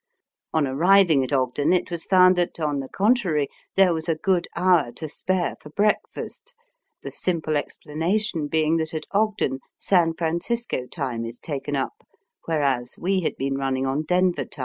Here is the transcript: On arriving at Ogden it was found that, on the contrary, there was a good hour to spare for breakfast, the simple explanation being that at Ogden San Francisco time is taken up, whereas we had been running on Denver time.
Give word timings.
On 0.51 0.65
arriving 0.65 1.23
at 1.23 1.31
Ogden 1.31 1.71
it 1.73 1.91
was 1.91 2.05
found 2.05 2.35
that, 2.35 2.59
on 2.59 2.79
the 2.79 2.89
contrary, 2.89 3.47
there 3.75 3.93
was 3.93 4.09
a 4.09 4.15
good 4.15 4.47
hour 4.55 4.91
to 4.93 5.07
spare 5.07 5.57
for 5.61 5.69
breakfast, 5.69 6.55
the 7.03 7.11
simple 7.11 7.55
explanation 7.55 8.47
being 8.47 8.77
that 8.77 8.95
at 8.95 9.05
Ogden 9.11 9.59
San 9.77 10.15
Francisco 10.15 10.87
time 10.87 11.23
is 11.23 11.37
taken 11.37 11.75
up, 11.75 12.03
whereas 12.45 12.95
we 12.99 13.19
had 13.21 13.35
been 13.37 13.59
running 13.59 13.85
on 13.85 14.01
Denver 14.01 14.45
time. 14.45 14.59